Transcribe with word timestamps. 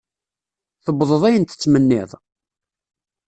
Tewwḍeḍ 0.85 1.23
ayen 1.27 1.43
tettmenniḍ? 1.45 2.09